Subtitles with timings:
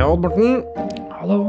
[0.00, 0.62] Ja, Odd Morten.
[1.12, 1.42] Hallo.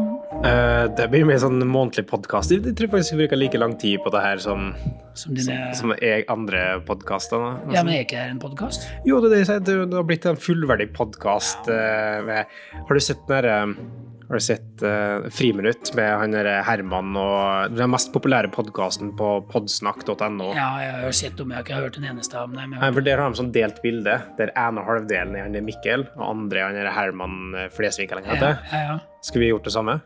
[0.44, 2.52] Uh, det blir mer sånn månedlig podkast.
[2.52, 4.74] Jeg tror faktisk vi bruker like lang tid på det her som,
[5.18, 7.42] Som dine som er andre podkaster.
[7.74, 8.88] Ja, men er ikke det en podkast?
[9.08, 11.68] Jo, det, er det, jeg sier, det, har blitt en fullverdig podkast.
[11.68, 13.58] har du sett den derre
[14.32, 20.54] har du sett uh, Friminutt med han Herman og den mest populære podkasten på podsnakk.no?
[20.56, 22.78] Ja, jeg har sett om jeg ikke har hørt en eneste av dem.
[22.78, 26.26] Nei, for Der har de sånn delt bilde, der ene halvdelen er han Mikkel, og
[26.30, 27.38] andre er han er Herman
[27.76, 28.58] Flesvig, eller hva han heter.
[28.72, 29.20] Ja, ja, ja.
[29.20, 30.00] Skulle vi gjort det samme?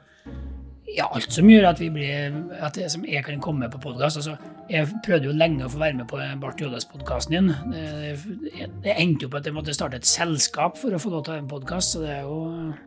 [0.85, 4.19] Ja, alt som gjør at vi blir At det som jeg kan komme på podkast.
[4.21, 4.35] Altså,
[4.69, 7.49] jeg prøvde jo lenge å få være med på Bart Joddas-podkasten din.
[7.73, 11.23] Det, det endte jo på at jeg måtte starte et selskap for å få lov
[11.25, 12.37] til å ha en podkast, så det jo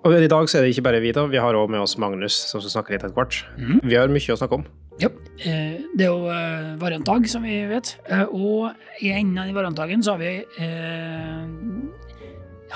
[0.07, 1.27] Og i dag så er det ikke bare vi, da.
[1.31, 3.41] Vi har òg med oss Magnus, som skal snakke litt etter hvert.
[3.59, 3.81] Mm.
[3.83, 4.65] Vi har mye å snakke om.
[5.03, 5.11] Ja.
[5.47, 7.97] eh, Det er jo eh, variantdag, som vi vet.
[8.11, 8.71] Eh, Og
[9.03, 11.45] i enden av variantdagen så har vi eh,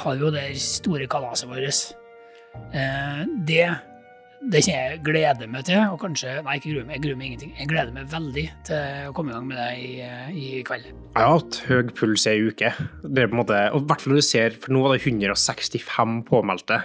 [0.03, 1.81] har vi jo det store kalaset vårt.
[2.75, 3.65] Eh, det
[4.51, 7.29] det kjenner jeg gleder meg til, og kanskje Nei, ikke gruer meg, jeg gruer meg
[7.29, 7.53] ingenting.
[7.59, 9.91] Jeg gleder meg veldig til å komme i gang med det i,
[10.35, 10.89] i kveld.
[10.89, 12.73] Jeg har hatt høy puls ei uke.
[13.05, 15.05] Det er på en måte, og hvert fall når du ser, for nå var det
[15.07, 16.81] 165 påmeldte.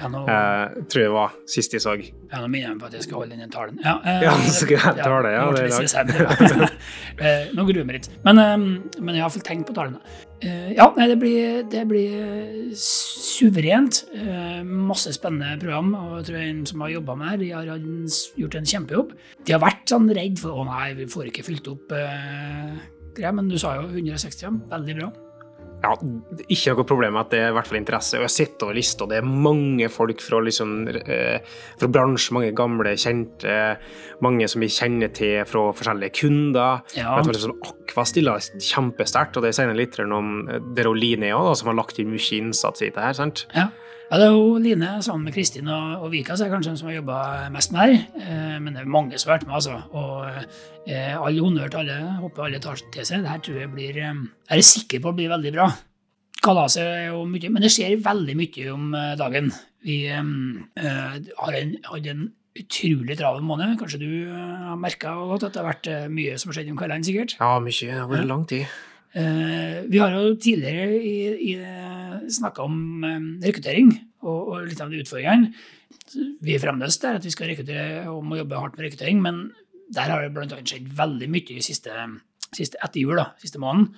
[0.00, 1.92] Ja, nå, Eh, tror jeg var sist jeg så.
[2.00, 3.78] ja, nå minner jeg meg på at jeg skal holde den talen.
[3.84, 6.78] Ja, eh, Ja, så skal jeg ja, Det, ja, det er litt langt.
[7.20, 8.06] Eh, Nå gruer jeg meg litt.
[8.24, 9.98] Men, eh, men jeg har iallfall tenkt på talen.
[10.40, 14.04] Eh, Ja, nei, det blir, det blir suverent.
[14.64, 15.92] Masse spennende program.
[15.98, 17.82] Og jeg tror en som har jobba med det, de har
[18.40, 19.12] gjort en kjempejobb.
[19.44, 23.48] De har vært sånn redd for å nei, vi får ikke fylt opp greier, men
[23.50, 24.62] du sa jo 165.
[24.70, 25.10] Veldig bra.
[25.80, 25.94] Ja,
[26.52, 28.18] ikke noe problem med at det er i hvert fall interesse.
[28.18, 31.40] Og jeg sitter over lista, og det er mange folk fra, liksom, eh,
[31.80, 33.56] fra bransjen, mange gamle kjente,
[34.20, 36.82] mange som vi kjenner til fra forskjellige kunder.
[36.98, 37.16] Ja.
[37.16, 40.44] Vet liksom, Aqua stiller kjempesterkt, og det sier litt om
[40.76, 43.16] Deroline òg, som har lagt inn mye innsats i det her.
[43.16, 43.46] sant?
[43.56, 43.70] Ja.
[44.10, 46.72] Ja, det er jo Line sammen med Kristin og, og Vika så er det kanskje
[46.72, 47.18] den som har jobba
[47.54, 48.00] mest med her.
[48.18, 49.76] Eh, men det er mange som har vært med, altså.
[49.94, 52.00] Og eh, all honnør til alle.
[52.24, 53.22] Håper alle tar til seg.
[53.22, 55.70] Det her tror jeg blir er Jeg er sikker på blir veldig bra.
[56.40, 59.54] Kalaset er jo mye Men det skjer veldig mye om eh, dagen.
[59.86, 60.34] Vi eh,
[60.82, 62.28] eh, har en, en
[62.58, 63.78] utrolig travel måned.
[63.80, 66.72] Kanskje du eh, har merka godt at det har vært eh, mye som har skjedd
[66.72, 67.36] om kveldene, sikkert?
[67.38, 67.78] Ja, mye.
[67.78, 68.80] Det har vært lang tid.
[69.10, 71.16] Eh, vi har jo tidligere i,
[71.50, 71.54] i,
[72.34, 73.92] snakka om eh, rekruttering
[74.22, 75.52] og, og litt av de utfordringene.
[76.42, 79.44] Vi er fremdeles der at vi skal rekruttere og må jobbe hardt med rekruttering, men
[79.90, 81.94] der har det annet skjedd veldig mye i siste,
[82.54, 83.90] siste etter jul, da, siste måneden.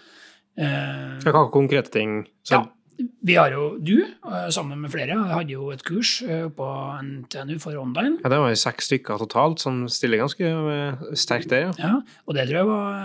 [0.60, 2.22] Eh, ha konkrete ting?
[2.44, 6.18] Så, ja, vi har jo du, eh, sammen med flere, hadde jo et kurs
[6.56, 6.68] på
[7.04, 8.18] NTNU for online.
[8.22, 11.72] ja, Det var jo seks stykker totalt som stiller ganske sterkt der, ja.
[11.78, 11.94] Ja,
[12.26, 13.00] og det tror jeg var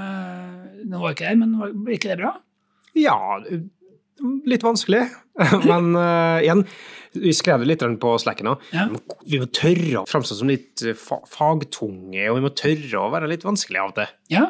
[0.87, 2.37] Nå var ikke der, men var ikke det bra?
[2.97, 3.17] Ja,
[4.49, 5.05] litt vanskelig.
[5.69, 6.63] Men uh, igjen,
[7.17, 8.63] vi skrev det litt på Slacken òg.
[8.75, 8.87] Ja.
[9.25, 13.11] Vi må tørre å framstå som litt eh, fa fagtunge, og vi må tørre å
[13.13, 14.11] være litt vanskelig av og til.
[14.33, 14.45] Ja,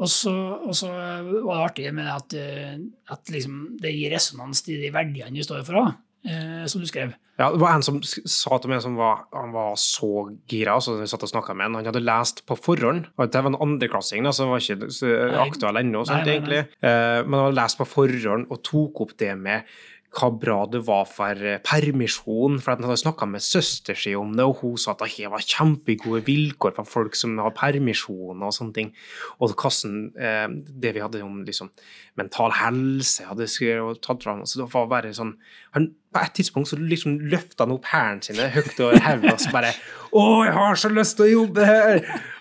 [0.00, 0.32] og så,
[0.64, 2.76] og så var det artig med at, eh,
[3.12, 6.86] at liksom det gir resonans til de verdiene vi står for, da, eh, som du
[6.88, 7.14] skrev.
[7.40, 10.98] Ja, det var en som sa til meg som var, han var så gira, altså,
[11.00, 11.78] vi satt og snakka med han.
[11.80, 13.06] Han hadde lest på forhånd.
[13.16, 16.36] Det var en andreklassing, så han var ikke aktuell ennå, sant, Nei, nei, nei.
[16.36, 16.60] egentlig.
[16.84, 19.72] Eh, men han hadde lest på forhånd og tok opp det med
[20.10, 22.58] hva bra det var for eh, permisjon.
[22.58, 25.44] For han hadde snakka med søster si om det, og hun sa at det var
[25.44, 28.90] kjempegode vilkår for folk som har permisjon og sånne ting.
[29.38, 30.48] Og hvordan eh,
[30.82, 31.70] det vi hadde om liksom,
[32.18, 34.44] mental helse hadde skrevet og tatt fram.
[34.50, 35.36] Så det var bare sånn
[35.76, 39.42] han, På et tidspunkt så liksom løfta han opp hælene sine høyt over hodet og
[39.44, 39.74] så bare
[40.10, 42.00] Å, jeg har så lyst til å jobbe her!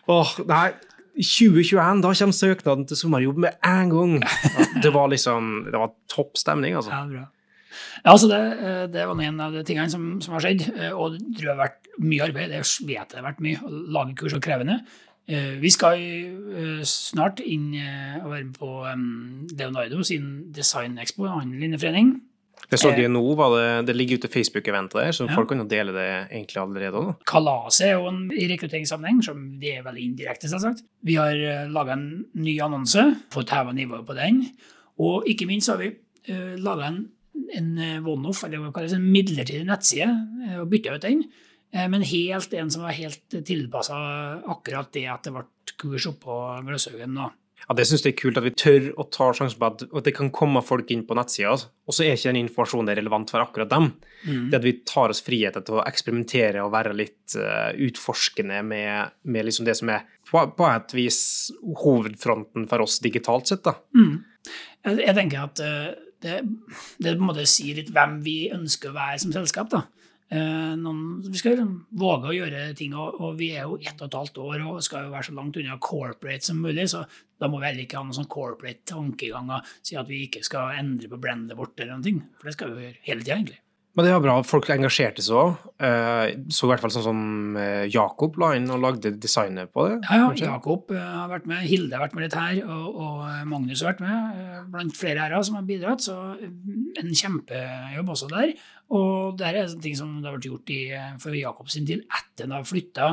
[0.09, 0.69] Åh, nei.
[1.19, 4.15] 2021, da kommer søknaden til sommerjobb med en gang!
[4.81, 6.95] Det var liksom Det var topp stemning, altså.
[6.95, 7.27] Ja, bra.
[8.03, 10.93] Ja, altså det, eh, det var en av de tingene som, som har skjedd, eh,
[10.95, 12.53] og det tror jeg har vært mye arbeid.
[12.53, 13.59] Det vet jeg det har vært mye.
[13.59, 14.79] Å lage kurs og krevende.
[15.29, 15.99] Eh, Vi skal
[16.87, 17.73] snart inn
[18.23, 18.71] og være med på
[19.59, 22.15] Leonardo sin Design-expo, en annen linjeforening.
[22.69, 23.21] Det så jeg nå,
[23.55, 25.33] det, det ligger ute Facebook-eventet der, så Ja.
[25.33, 27.13] folk kan jo dele det egentlig allerede nå.
[27.25, 30.83] Kalaset er jo en, i rekrutteringssammenheng, som det er veldig indirekte, selvsagt.
[31.03, 31.33] Vi har
[31.71, 34.43] laga en ny annonse, fått heva nivået på den.
[34.99, 35.93] Og ikke minst har vi
[36.29, 36.99] uh, laga en,
[37.55, 40.09] en eh, one-off, eller hva kalles en midlertidig nettside,
[40.45, 41.25] eh, og bytta ut den.
[41.73, 43.99] Eh, men helt en som var helt tilpassa
[44.49, 45.45] akkurat det at det ble
[45.79, 47.19] kurs oppå Gløshaugen.
[47.19, 50.07] Ja, Det syns jeg er kult at vi tør å ta sjansen på at, at
[50.07, 53.43] det kan komme folk inn på nettsida, og så er ikke den informasjonen relevant for
[53.43, 53.91] akkurat dem.
[54.23, 59.13] Det at vi tar oss friheten til å eksperimentere og være litt uh, utforskende med,
[59.23, 61.21] med liksom det som er på, på et vis
[61.83, 63.61] hovedfronten for oss digitalt sett.
[63.67, 63.75] da.
[64.85, 65.87] Jeg, jeg tenker at eh,
[66.23, 66.41] det,
[66.99, 69.71] det på en måte sier litt hvem vi ønsker å være som selskap.
[69.71, 69.85] da.
[70.29, 73.97] Eh, noen, vi skal liksom våge å gjøre ting, og, og, vi er jo ett
[73.97, 77.01] og et halvt år og skal jo være så langt unna corporate som mulig, så
[77.41, 80.77] da må vi heller ikke ha noen sånn corporate tankeganger, si at vi ikke skal
[80.77, 82.21] endre på brandet vårt eller noen ting.
[82.37, 83.59] for det skal vi jo gjøre hele tida, egentlig.
[83.97, 84.33] Men det var bra.
[84.45, 85.63] Folk engasjerte seg òg.
[85.81, 89.87] Eh, så i hvert fall sånn som eh, Jakob la inn og lagde designet på
[89.87, 89.95] det.
[90.05, 90.51] Ja, ja.
[90.53, 93.95] Jakob eh, har vært med, Hilde har vært med litt her, og, og Magnus har
[93.95, 94.69] vært med.
[94.75, 96.05] Blant flere ærer som har bidratt.
[96.05, 98.53] Så en kjempejobb også der.
[98.93, 100.79] Og det er ting som det har vært gjort i,
[101.25, 103.11] for Jakob sin tid etter han har flytta.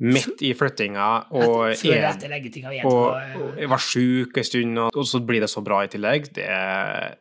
[0.00, 1.06] Midt i flyttinga
[1.36, 2.32] og, Før etter
[2.88, 6.30] og, og jeg var sjuk en stund, og så blir det så bra i tillegg.
[6.38, 7.18] Det er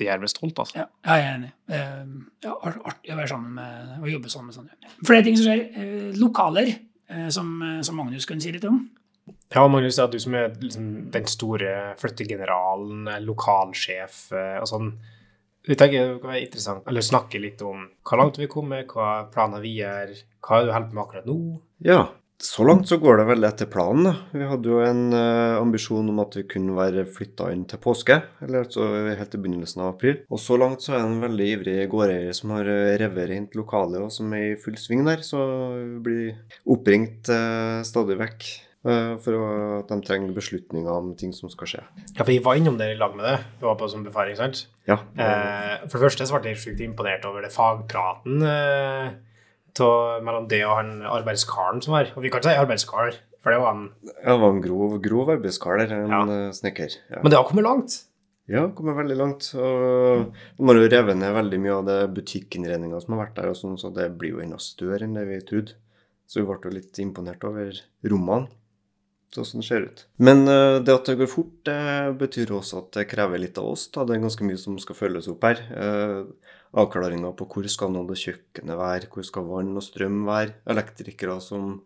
[0.00, 0.82] de er vel stolt, altså.
[0.82, 1.52] Ja, jeg er enig.
[1.70, 4.92] Uh, ja, artig å være sammen med og jobbe sammen med sånne.
[5.06, 5.64] Flere ting som skjer.
[5.76, 6.72] Uh, lokaler,
[7.12, 7.54] uh, som,
[7.86, 8.82] som, Magnus kunne si litt om.
[9.54, 14.90] Ja, Magnus, ja, du som er liksom, den store flyttegeneralen, lokalsjef og sånn.
[15.64, 19.30] Vi tenker det kan være interessant eller snakke litt om hvor langt vi kommer, hva
[19.32, 20.12] planer vi gjør,
[20.44, 21.38] hva er du holder på med akkurat nå?
[21.86, 22.02] Ja,
[22.44, 24.10] så langt så går det vel etter planen.
[24.34, 28.18] Vi hadde jo en uh, ambisjon om at vi kunne være flytta inn til påske,
[28.44, 30.20] eller altså helt til begynnelsen av april.
[30.28, 33.56] Og så langt så er det en veldig ivrig gårdeier som har uh, revet rent
[33.56, 35.24] lokalet, og som er i full sving der.
[35.24, 38.52] Så vi blir oppringt uh, stadig vekk
[38.84, 39.32] for
[39.80, 41.78] at de trenger beslutninger om ting som skal skje.
[42.10, 43.38] Ja, for vi var innom det i lag med det.
[43.56, 44.66] Vi var på som befaring, sant?
[44.84, 44.98] Ja.
[45.06, 48.44] for det første så ble jeg sjukt imponert over det fagpraten
[49.80, 52.12] mellom det og han arbeidskaren som var.
[52.14, 54.98] Og vi kan ikke si arbeidskar, for det var han Ja, det var en grov,
[55.02, 56.24] grov arbeidskar der, en ja.
[56.24, 56.98] Eh, snekker.
[57.10, 57.22] Ja.
[57.22, 57.96] Men det har kommet langt?
[58.46, 59.46] Ja, kommet veldig langt.
[59.56, 63.52] Og de har jo revet ned veldig mye av det butikkinnredninga som har vært der,
[63.52, 65.78] og sånn, så det blir jo enda større enn det vi trodde.
[66.28, 67.76] Så vi ble jo litt imponert over
[68.08, 68.48] rommene,
[69.34, 70.04] sånn det ser ut.
[70.24, 73.72] Men uh, det at det går fort, det betyr også at det krever litt av
[73.72, 73.88] oss.
[73.92, 74.04] Da.
[74.06, 75.60] Det er ganske mye som skal følges opp her.
[75.72, 80.56] Uh, avklaringer på hvor skal nå det kjøkkenet være, hvor skal vann og strøm være.
[80.74, 81.76] Elektrikere som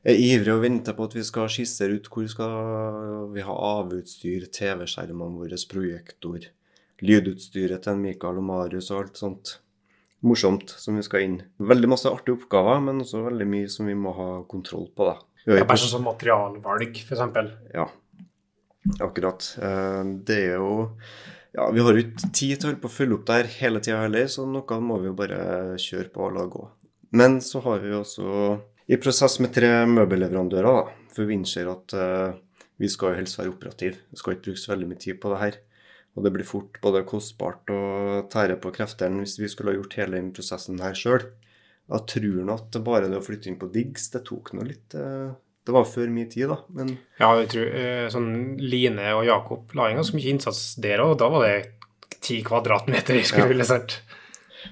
[0.00, 4.48] er ivrige og venter på at vi skal skissere ut hvor skal vi ha AV-utstyr,
[4.56, 6.46] TV-skjermene våre, projektor,
[7.04, 9.56] lydutstyret til Mikael og Marius og alt sånt
[10.26, 11.38] morsomt som vi skal inn.
[11.60, 15.08] Veldig masse artige oppgaver, men også veldig mye som vi må ha kontroll på.
[15.08, 15.16] da.
[15.48, 17.52] Ja, bare sånn materialvalg, f.eks.
[17.72, 17.86] Ja,
[19.00, 19.46] akkurat.
[19.56, 20.74] Eh, det er jo
[21.56, 24.44] ja, vi har jo ikke tid til å følge opp der hele tida heller, så
[24.46, 25.40] noe må vi jo bare
[25.82, 26.62] kjøre på og la gå.
[27.18, 28.28] Men så har vi også
[28.90, 32.38] i prosess med tre møbelleverandører, da, for vi innser at uh,
[32.80, 33.98] vi skal jo helst være operative.
[34.10, 35.58] Vi skal ikke bruke så veldig mye tid på det her.
[36.18, 39.94] Og det blir fort både kostbart og tære på kreftene hvis vi skulle ha gjort
[40.00, 41.28] hele den prosessen her sjøl.
[41.90, 45.34] Jeg tror at bare det å flytte inn på Diggs, det tok nå litt uh,
[45.70, 46.58] det var før min tid, da.
[46.74, 51.02] Men Ja, jeg tror eh, sånn Line og Jakob la inn ganske mye innsats der
[51.04, 51.14] òg.
[51.20, 54.00] Da var det ti kvadratmeter i skulle sagt.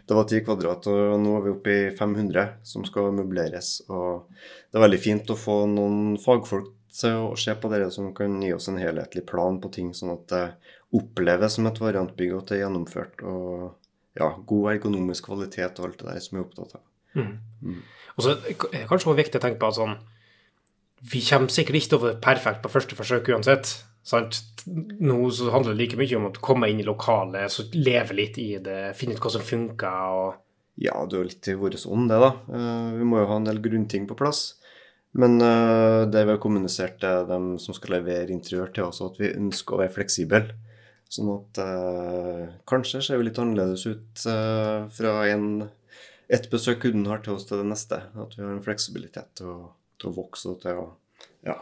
[0.08, 3.70] Det var ti kvadrat, og nå er vi oppe i 500 som skal møbleres.
[3.88, 4.26] Og
[4.68, 8.36] det er veldig fint å få noen fagfolk til å se på dere som kan
[8.42, 10.44] gi oss en helhetlig plan på ting, sånn at det
[10.98, 13.24] oppleves som et variantbygg og at det er gjennomført.
[13.24, 16.84] Og ja, god ergonomisk kvalitet og alt det der som vi er opptatt av.
[17.14, 17.34] Mm.
[17.62, 17.82] Mm.
[18.16, 19.96] Og så er det kanskje også viktig å tenke på at sånn
[21.00, 23.70] vi kommer sikkert ikke til å være perfekt på første forsøk uansett.
[24.08, 24.40] Sant?
[24.66, 28.38] Nå så handler det like mye om å komme inn i lokalet, så leve litt
[28.40, 30.14] i det, finne ut hva som funker.
[30.18, 30.38] og...
[30.80, 32.32] Ja, det er litt i vår ånd, det, da.
[32.54, 34.42] Eh, vi må jo ha en del grunnting på plass.
[35.18, 39.16] Men uh, det vi har kommunisert til dem som skal levere interiør til oss, at
[39.18, 40.42] vi ønsker å være fleksible.
[41.08, 44.26] Sånn at uh, kanskje ser vi litt annerledes ut
[44.94, 45.64] fra en,
[46.28, 48.02] et besøk kunden har til oss til det neste.
[48.20, 49.56] At vi har en fleksibilitet å
[49.98, 50.86] til å vokse og til å
[51.46, 51.56] ja,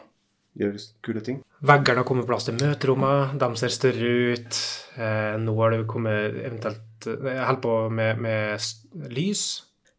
[0.61, 1.43] gjøre kule ting.
[1.66, 4.59] Veggene har kommet plass til møterommet, de ser større ut.
[4.97, 8.69] Eh, nå har det kommet eventuelt holdt på med, med,
[9.12, 9.47] lys.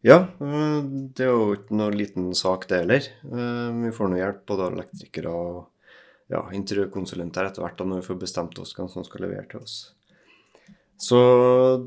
[0.06, 0.78] Ja, eh,
[1.14, 3.10] det er jo ikke noe liten sak, det heller.
[3.26, 5.58] Eh, vi får nå hjelp både av elektrikere og
[6.28, 9.64] ja, interiørkonsulenter etter hvert da når vi får bestemt oss hvem som skal levere til
[9.64, 9.78] oss.
[10.98, 11.18] Så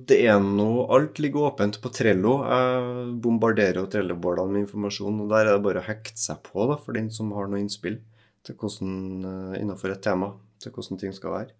[0.08, 2.38] det er nå Alt ligger åpent på Trello.
[2.48, 6.70] Jeg bombarderer jo Trello-bårdene med informasjon, og der er det bare å hekte seg på
[6.70, 8.00] da, for den som har noe innspill
[8.48, 8.94] til hvordan,
[9.25, 10.32] uh, innenfor et tema
[10.63, 11.58] til hvordan ting skal være.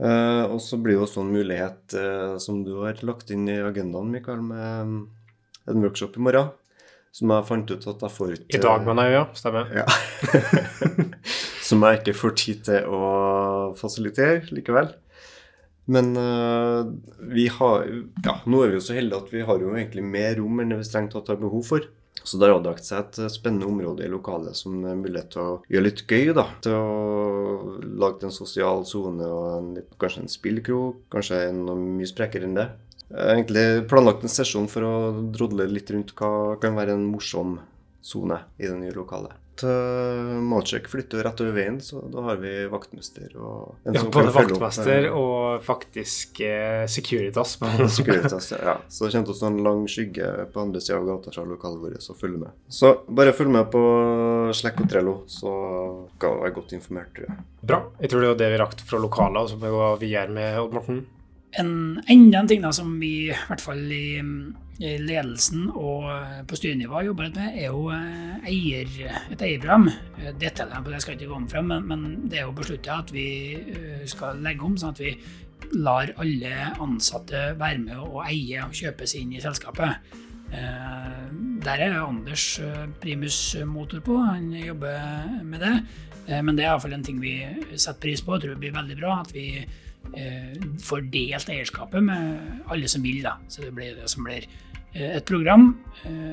[0.00, 3.60] Uh, og så blir det også en mulighet uh, som du har lagt inn i
[3.60, 4.96] agendaen, Mikael, med um,
[5.68, 6.50] en workshop i morgen.
[7.12, 9.24] Som jeg fant ut at jeg får ikke I dag, mener jeg, ja.
[9.36, 9.68] Stemmer.
[9.76, 9.84] Ja.
[11.68, 13.02] som jeg ikke får tid til å
[13.76, 14.88] fasilitere likevel.
[15.90, 16.86] Men uh,
[17.32, 17.88] vi har
[18.22, 20.70] Ja, nå er vi jo så heldige at vi har jo egentlig mer rom enn
[20.70, 21.88] det vi strengt tatt har behov for.
[22.22, 25.56] Så det har avdekt seg et spennende område i lokalet som er mulighet til å
[25.72, 26.30] gjøre litt gøy.
[26.36, 31.02] da, Til å lage en sosial sone og en, kanskje en spillkrok.
[31.10, 32.68] Kanskje noe mye sprekere enn det.
[33.10, 34.94] Jeg har egentlig planlagt en sesjon for å
[35.34, 37.58] drodle litt rundt hva kan være en morsom
[38.02, 39.41] sone i det nye lokalet.
[39.62, 44.32] Til Malcek flytter rett over veien, så da har vi vaktmester og en Ja, både
[44.34, 47.54] vaktmester opp, eh, og faktisk uh, Securitas.
[47.96, 48.76] Securitas, ja.
[48.88, 51.46] Så det kommer til å stå en lang skygge på andre sida av gata fra
[51.46, 52.58] lokalet vårt, så følge med.
[52.66, 53.84] Så bare følg med på
[54.58, 55.54] Slack og Trello, så
[56.16, 57.48] skal du være godt informert, tror jeg.
[57.62, 57.82] Bra.
[58.02, 60.38] Jeg tror det var det vi rakk fra lokalet, og så må vi gå videre
[60.40, 61.04] med Odd Morten.
[61.60, 64.16] En, enda en ting da som vi i hvert fall i,
[64.80, 66.06] i ledelsen og
[66.48, 68.94] på styrenivå jobber litt med, er jo eh, eier,
[69.34, 69.90] et eierprogram.
[70.16, 73.12] Eh, Detaljene på det skal ikke komme frem, men, men det er jo beslutta at
[73.12, 73.26] vi
[73.60, 75.14] eh, skal legge om, sånn at vi
[75.76, 80.16] lar alle ansatte være med å eie og kjøpe seg inn i selskapet.
[80.52, 81.28] Eh,
[81.62, 85.74] Der er Anders eh, primus motor på, han jobber med det.
[86.28, 87.36] Eh, Men det er iallfall en ting vi
[87.76, 89.20] setter pris på og tror blir veldig bra.
[89.20, 89.64] At vi
[90.82, 93.22] får delt eierskapet med alle som vil.
[93.22, 93.36] Da.
[93.48, 94.48] Så det blir det som blir
[94.92, 95.78] et program.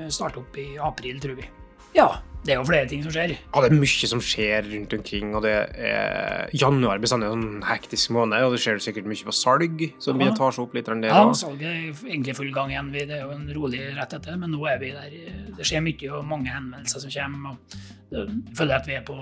[0.10, 1.46] Starte opp i april, tror vi.
[1.94, 2.08] Ja,
[2.46, 3.34] det er jo flere ting som skjer.
[3.36, 7.66] Ja, det er mye som skjer rundt omkring, og det er januar bestandig en sånn
[7.68, 10.18] hektisk måned, og det skjer sikkert mye på salg, så Ja.
[10.18, 11.04] vi tar seg opp litt der.
[11.04, 12.92] Ja, salget er egentlig full gang igjen.
[12.94, 15.10] Det er jo en rolig rett etter, men nå er vi der.
[15.58, 17.52] Det skjer mye og mange henvendelser som kommer.
[17.52, 17.58] og
[18.12, 19.18] Jeg føler at vi er på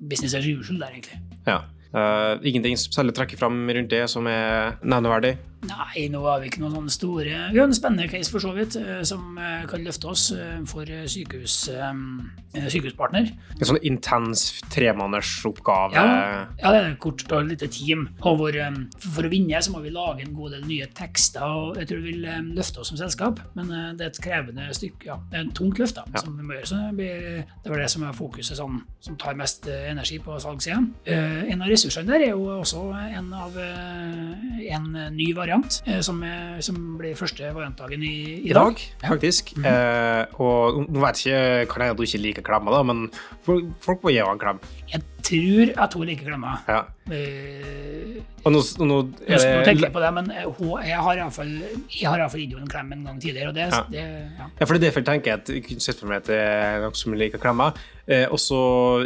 [0.00, 1.20] business as usual der, egentlig.
[1.46, 1.60] Ja.
[1.94, 5.36] Uh, ingenting særlig å trekke fram rundt det som er nevneverdig.
[5.64, 8.50] Nei, nå har vi ikke noen sånne store Vi har en spennende case for så
[8.56, 13.30] vidt, eh, som eh, kan løfte oss eh, for eh, sykehus, eh, sykehuspartner.
[13.58, 14.44] En sånn intens
[14.74, 15.94] tremannersoppgave?
[15.96, 18.08] Ja, ja, det er et kort og lite team.
[18.26, 18.58] Og hvor,
[19.04, 21.44] for å vinne så må vi lage en god del nye tekster.
[21.44, 25.06] og Jeg tror det vil løfte oss som selskap, men det er et krevende stykke.
[25.08, 26.20] Ja, det er en tungt løft da, Ja.
[26.24, 26.66] som vi må gjøre.
[26.70, 30.36] Så det, blir, det var det som er fokuset, sånn, som tar mest energi på
[30.42, 30.80] salgssida.
[31.06, 35.53] En av ressursene der er jo også en av en ny variant,
[35.86, 38.14] eh, som, er, som blir første variantdagen i,
[38.50, 39.54] I dag, dag faktisk.
[39.60, 43.06] Eh, og nå vet jeg ikke kan jeg at du ikke liker klemmer, da, men
[43.46, 44.62] folk, folk må gi en klem.
[44.92, 46.60] Jeg tror at hun liker klemmer.
[46.68, 46.82] Ja.
[47.04, 48.96] Uh, Og nå, nå Nå
[49.28, 52.62] er nå tenker jeg på det, men eh, hun, jeg har iallfall Jeg gitt henne
[52.62, 53.80] en klem en gang tidligere, og det, Ja.
[53.92, 54.46] det ja.
[54.60, 56.38] Ja, for det er derfor jeg tenker at jeg kunne sett for meg at det
[56.40, 57.76] er noen som liker klemmer.
[58.08, 58.58] Eh, og så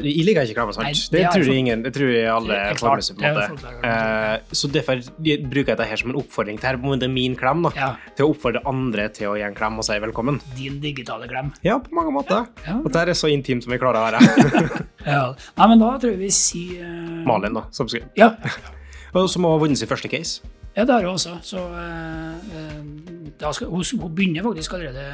[0.03, 0.87] Jeg liker ikke klemmer, sant?
[0.87, 3.39] Nei, det, det tror jeg ingen Det tror jeg alle får med seg, på en
[3.39, 3.75] måte.
[3.91, 7.35] Eh, så derfor bruker jeg dette her som en oppfordring til her, det er min
[7.39, 7.75] klem, da.
[7.79, 7.91] ja.
[8.19, 10.39] Til å oppfordre andre til å gi en klem og si velkommen.
[10.59, 11.51] Din digitale klem.
[11.67, 12.47] Ja, på mange måter.
[12.67, 12.79] Ja.
[12.79, 14.87] At det er så intimt som vi klarer å være.
[15.09, 15.25] Ja.
[15.59, 17.25] Nei, men da tror jeg vi sier uh...
[17.29, 18.11] Malin, da, som skriver.
[18.19, 18.35] Ja.
[19.17, 20.45] Og som har vunnet sin første case.
[20.77, 21.39] ja, det har hun også.
[21.43, 25.07] Så uh, skal, hun, hun begynner faktisk allerede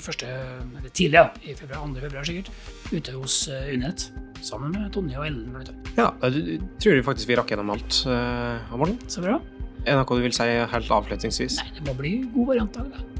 [0.00, 2.00] første, eller tidlig, ja, i februar, 2.
[2.04, 2.52] februar sikkert,
[2.92, 4.12] ute hos uh, Unet.
[4.44, 5.56] Sammen med Tonje og Ellen.
[5.96, 8.04] Ja, jeg tror faktisk vi rakk gjennom alt.
[8.06, 9.00] Uh, morgenen.
[9.08, 9.40] Så bra.
[9.84, 11.58] er det noe du vil si helt avslutningsvis?
[11.62, 13.13] Nei, det må bli god variantdag, da.